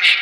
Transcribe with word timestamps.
Stack 0.00 0.16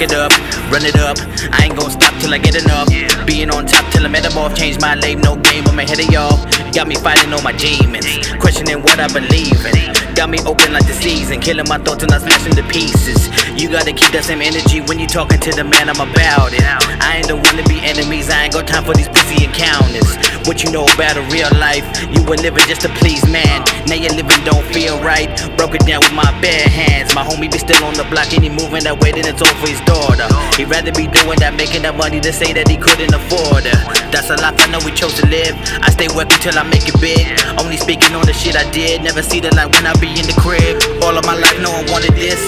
it 0.00 0.14
up, 0.14 0.32
run 0.70 0.86
it 0.86 0.96
up. 0.96 1.18
I 1.52 1.64
ain't 1.64 1.76
gon' 1.78 1.90
stop 1.90 2.14
till 2.20 2.32
I 2.32 2.38
get 2.38 2.64
enough. 2.64 2.88
Being 3.26 3.50
on 3.50 3.66
top 3.66 3.84
till 3.92 4.06
I 4.06 4.08
metamorph, 4.08 4.56
change 4.56 4.80
my 4.80 4.94
name, 4.94 5.20
no 5.20 5.36
game. 5.36 5.66
I'm 5.66 5.78
ahead 5.78 6.00
of 6.00 6.10
y'all. 6.10 6.38
Got 6.72 6.88
me 6.88 6.94
fighting 6.94 7.34
on 7.34 7.42
my 7.42 7.52
demons, 7.52 8.06
questioning 8.38 8.80
what 8.80 8.98
I 8.98 9.08
believe 9.08 9.62
in. 9.66 9.99
Got 10.20 10.28
me 10.28 10.38
open 10.40 10.70
like 10.74 10.86
the 10.86 10.92
season, 10.92 11.40
killing 11.40 11.64
my 11.66 11.78
thoughts 11.78 12.02
and 12.02 12.12
I 12.12 12.18
smash 12.18 12.44
them 12.44 12.52
to 12.52 12.62
pieces. 12.64 13.28
You 13.58 13.70
gotta 13.70 13.90
keep 13.94 14.12
that 14.12 14.24
same 14.24 14.42
energy 14.42 14.82
when 14.82 14.98
you 14.98 15.06
talking 15.06 15.40
to 15.40 15.50
the 15.50 15.64
man. 15.64 15.88
I'm 15.88 15.96
about 15.96 16.52
it. 16.52 16.99
I 17.00 17.18
ain't 17.18 17.28
the 17.28 17.36
one 17.36 17.56
to 17.56 17.64
be 17.68 17.80
enemies. 17.82 18.30
I 18.30 18.44
ain't 18.44 18.52
got 18.52 18.66
time 18.66 18.84
for 18.84 18.94
these 18.94 19.08
pussy 19.08 19.44
encounters. 19.44 20.16
What 20.46 20.64
you 20.64 20.72
know 20.72 20.84
about 20.94 21.16
a 21.16 21.24
real 21.32 21.50
life? 21.60 21.84
You 22.12 22.22
were 22.24 22.36
living 22.36 22.64
just 22.66 22.80
to 22.82 22.90
please 23.00 23.24
man. 23.28 23.64
Now 23.86 23.96
your 23.96 24.12
living 24.14 24.40
don't 24.44 24.64
feel 24.72 24.98
right. 25.00 25.28
Broke 25.56 25.74
it 25.74 25.84
down 25.86 26.00
with 26.00 26.14
my 26.14 26.28
bare 26.40 26.68
hands. 26.68 27.14
My 27.14 27.22
homie 27.22 27.50
be 27.50 27.58
still 27.58 27.82
on 27.84 27.94
the 27.94 28.04
block 28.08 28.32
and 28.32 28.42
he 28.42 28.48
moving 28.48 28.84
that 28.84 28.98
way, 29.00 29.12
then 29.12 29.26
it's 29.28 29.40
for 29.40 29.68
his 29.68 29.80
daughter. 29.84 30.28
He'd 30.56 30.68
rather 30.68 30.92
be 30.92 31.06
doing 31.06 31.38
that, 31.40 31.54
making 31.56 31.82
that 31.82 31.96
money 31.96 32.20
to 32.20 32.32
say 32.32 32.52
that 32.52 32.68
he 32.68 32.76
couldn't 32.76 33.12
afford 33.12 33.64
her. 33.64 33.80
That's 34.10 34.30
a 34.30 34.36
life 34.40 34.56
I 34.60 34.66
know 34.68 34.80
we 34.84 34.92
chose 34.92 35.14
to 35.20 35.26
live. 35.28 35.56
I 35.80 35.90
stay 35.90 36.08
working 36.12 36.38
till 36.40 36.56
I 36.56 36.64
make 36.64 36.88
it 36.88 36.98
big. 37.00 37.26
Only 37.60 37.76
speaking 37.76 38.14
on 38.16 38.24
the 38.26 38.32
shit 38.34 38.56
I 38.56 38.68
did. 38.70 39.02
Never 39.02 39.22
see 39.22 39.40
the 39.40 39.54
light 39.54 39.70
when 39.72 39.86
I 39.86 39.94
be 40.00 40.08
in 40.12 40.26
the 40.26 40.36
crib. 40.40 40.80
All 41.04 41.16
of 41.16 41.24
my 41.24 41.36
life, 41.36 41.56
no 41.60 41.72
one 41.72 41.86
wanted 41.92 42.16
this. 42.16 42.40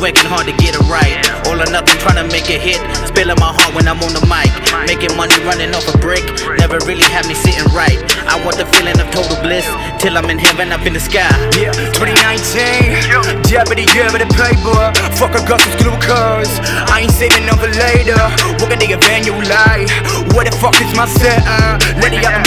Working 0.00 0.32
hard 0.32 0.48
to 0.48 0.56
get 0.56 0.72
it 0.72 0.80
right. 0.88 1.12
All 1.44 1.60
or 1.60 1.68
nothing, 1.68 1.92
trying 2.00 2.16
to 2.16 2.24
make 2.32 2.48
a 2.48 2.56
hit. 2.56 2.80
Spilling 3.04 3.36
my 3.36 3.52
heart 3.52 3.76
when 3.76 3.84
I'm 3.84 4.00
on 4.00 4.16
the 4.16 4.24
mic. 4.24 4.48
Making 4.88 5.12
money 5.12 5.36
running 5.44 5.76
off 5.76 5.84
a 5.92 5.96
brick. 6.00 6.24
Never 6.56 6.80
really 6.88 7.04
had 7.04 7.28
me 7.28 7.36
sitting 7.36 7.68
right. 7.76 8.00
I 8.24 8.40
want 8.40 8.56
the 8.56 8.64
feeling 8.72 8.96
of 8.96 9.12
total 9.12 9.36
bliss. 9.44 9.68
Till 10.00 10.16
I'm 10.16 10.24
in 10.32 10.40
heaven 10.40 10.72
up 10.72 10.88
in 10.88 10.96
the 10.96 11.04
sky. 11.04 11.28
Yeah, 11.52 11.76
2019. 12.00 13.44
Deputy, 13.44 13.84
yeah, 13.92 14.08
but 14.08 14.24
the 14.24 14.30
paper. 14.32 14.88
Fuck 15.20 15.36
a 15.36 15.42
gus, 15.44 15.60
glue 15.76 15.92
cars. 16.00 16.48
I 16.88 17.04
ain't 17.04 17.12
saving 17.12 17.44
them 17.44 17.60
for 17.60 17.68
later. 17.68 18.16
What 18.56 18.72
can 18.72 18.80
they 18.80 18.96
evaluate? 18.96 19.92
What 20.32 20.48
the 20.48 20.56
fuck 20.56 20.80
is 20.80 20.88
my 20.96 21.04
set? 21.04 21.44
Uh? 21.44 22.39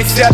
And 0.00 0.08
it's 0.08 0.16
set. 0.16 0.32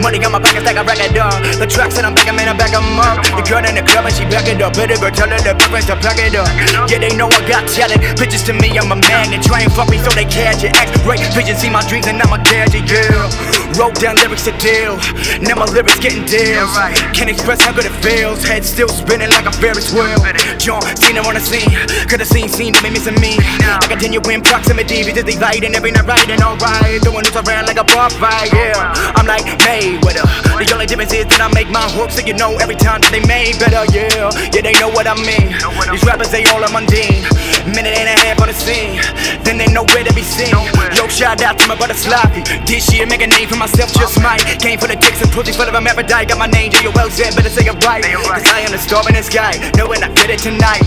Money 0.00 0.18
got 0.18 0.32
my 0.32 0.38
back, 0.38 0.58
pockets 0.58 0.66
like 0.66 0.76
a 0.76 0.84
record 0.84 1.16
up. 1.16 1.32
The 1.58 1.66
tracks 1.66 1.96
that 1.96 2.04
I'm 2.04 2.14
back, 2.14 2.28
man, 2.34 2.48
I 2.48 2.54
back 2.56 2.72
'em 2.76 2.84
up. 3.00 3.24
The 3.24 3.42
girl 3.48 3.64
in 3.64 3.74
the 3.74 3.82
club 3.82 4.04
and 4.04 4.14
she 4.14 4.24
back 4.28 4.46
it 4.48 4.60
up. 4.60 4.74
Better 4.74 4.96
girl, 5.00 5.10
tell 5.10 5.28
her 5.28 5.40
the 5.40 5.54
preference 5.56 5.86
to 5.86 5.96
pack 5.96 6.18
it 6.20 6.36
up. 6.36 6.48
Yeah, 6.90 6.98
they 7.00 7.12
know 7.16 7.28
I 7.28 7.40
got 7.48 7.64
talent. 7.68 8.02
Bitches 8.20 8.44
to 8.46 8.52
me, 8.52 8.76
I'm 8.76 8.92
a 8.92 8.96
magnet. 8.96 9.42
Try 9.42 9.64
and 9.64 9.72
fuck 9.72 9.88
me 9.88 9.98
so 9.98 10.10
they 10.12 10.24
catch 10.24 10.64
it. 10.64 10.76
Act 10.76 10.92
right, 11.04 11.20
vision, 11.32 11.56
see 11.56 11.70
my 11.70 11.82
dreams 11.88 12.06
and 12.06 12.20
I'm 12.20 12.32
a 12.32 12.38
gadget, 12.44 12.84
yeah. 12.84 13.30
Wrote 13.78 13.96
down 14.00 14.16
lyrics 14.20 14.44
to 14.44 14.52
deal. 14.58 14.98
Now 15.40 15.56
my 15.56 15.66
lyrics 15.70 15.98
getting 15.98 16.24
deals. 16.24 16.72
Can't 17.16 17.30
express 17.30 17.62
how 17.62 17.72
good 17.72 17.86
it 17.86 17.96
feels. 18.04 18.44
Head 18.44 18.64
still 18.64 18.88
spinning 18.88 19.30
like 19.30 19.46
a 19.46 19.52
Ferris 19.52 19.92
wheel. 19.92 20.18
John 20.58 20.82
Cena 20.96 21.22
on 21.22 21.34
the 21.34 21.40
scene. 21.40 21.70
Could 22.08 22.20
have 22.20 22.28
seen, 22.28 22.48
seen 22.48 22.74
to 22.74 22.82
be 22.82 22.90
missing 22.90 23.18
me. 23.20 23.38
I 23.62 23.86
continue 23.88 24.20
in 24.28 24.42
proximity 24.42 25.04
because 25.04 25.24
they 25.24 25.36
lighting 25.38 25.74
every 25.74 25.92
night 25.92 26.06
riding 26.06 26.42
alright. 26.42 27.00
Doing 27.02 27.24
this 27.24 27.36
around 27.36 27.66
like 27.66 27.78
a 27.78 27.84
bar 27.84 28.10
fight, 28.10 28.52
yeah. 28.52 28.97
I'm 29.16 29.26
like 29.26 29.44
Mayweather. 29.64 30.26
The 30.58 30.74
only 30.74 30.86
difference 30.86 31.12
is 31.14 31.26
that 31.30 31.40
I 31.40 31.48
make 31.54 31.70
my 31.70 31.84
hooks 31.94 32.18
so 32.18 32.26
you 32.26 32.34
know 32.34 32.58
every 32.58 32.74
time 32.74 33.00
that 33.00 33.14
they 33.14 33.22
made 33.24 33.58
better, 33.62 33.86
yeah. 33.94 34.30
Yeah, 34.50 34.62
they 34.66 34.74
know 34.82 34.90
what 34.90 35.06
I 35.06 35.14
mean. 35.14 35.54
These 35.92 36.02
rappers, 36.02 36.34
they 36.34 36.42
all 36.50 36.62
are 36.64 36.72
mundane. 36.72 37.22
Minute 37.70 37.94
and 37.94 38.10
a 38.10 38.16
half 38.18 38.42
on 38.42 38.48
the 38.50 38.56
scene. 38.56 38.98
Then 39.46 39.56
they 39.56 39.70
know 39.70 39.86
where 39.94 40.02
to 40.02 40.12
be 40.12 40.26
seen. 40.26 40.50
Yo, 40.98 41.06
shout 41.06 41.38
out 41.46 41.58
to 41.62 41.64
my 41.70 41.76
brother 41.78 41.94
Slothy. 41.94 42.42
This 42.66 42.90
year, 42.90 43.06
make 43.06 43.22
a 43.22 43.30
name 43.30 43.46
for 43.46 43.54
myself, 43.54 43.94
just 43.94 44.18
might. 44.18 44.42
Came 44.58 44.78
for 44.80 44.90
the 44.90 44.96
dicks 44.96 45.22
and 45.22 45.30
pussies 45.30 45.54
full 45.54 45.68
of 45.68 45.74
Aphrodite. 45.74 46.26
Got 46.26 46.38
my 46.42 46.50
name, 46.50 46.72
J.O.L. 46.74 47.10
Z, 47.10 47.36
better 47.38 47.52
say 47.52 47.68
it 47.68 47.78
right. 47.86 48.02
Cause 48.02 48.42
I 48.50 48.66
am 48.66 48.72
the 48.72 48.80
star 48.82 49.06
in 49.06 49.14
the 49.14 49.22
sky. 49.22 49.54
Knowing 49.76 50.02
I 50.02 50.10
get 50.18 50.30
it 50.34 50.42
tonight. 50.42 50.82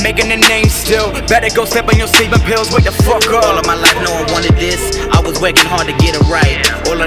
Making 0.00 0.32
a 0.32 0.38
name 0.38 0.72
still. 0.72 1.12
Better 1.28 1.52
go 1.52 1.66
step 1.66 1.88
on 1.90 1.98
your 1.98 2.08
sleeping 2.08 2.40
pills. 2.48 2.72
Wake 2.72 2.88
the 2.88 2.96
fuck 3.04 3.28
up. 3.28 3.44
All 3.44 3.58
of 3.58 3.66
my 3.66 3.76
life, 3.76 3.98
no 4.00 4.14
one 4.14 4.30
wanted 4.32 4.56
this. 4.56 4.80
I 5.12 5.20
was 5.20 5.36
working 5.42 5.66
hard 5.66 5.90
to 5.90 5.94
get 6.00 6.16
it 6.16 6.24
right. 6.32 6.62
All 6.88 7.01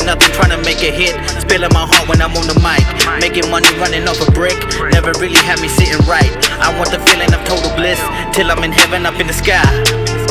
a 0.86 0.92
hit. 0.92 1.16
Spilling 1.42 1.74
my 1.74 1.86
heart 1.90 2.08
when 2.08 2.22
I'm 2.22 2.36
on 2.38 2.48
the 2.48 2.58
mic. 2.62 2.86
Making 3.20 3.50
money 3.50 3.70
running 3.78 4.08
off 4.08 4.22
a 4.22 4.32
brick. 4.32 4.58
Never 4.94 5.12
really 5.20 5.42
had 5.42 5.60
me 5.62 5.68
sitting 5.68 6.00
right. 6.06 6.32
I 6.62 6.70
want 6.78 6.92
the 6.92 7.00
feeling 7.10 7.34
of 7.34 7.42
total 7.46 7.74
bliss. 7.76 8.00
Till 8.34 8.52
I'm 8.52 8.64
in 8.64 8.72
heaven 8.72 9.06
up 9.06 9.20
in 9.20 9.28
the 9.28 9.34
sky. 9.34 10.25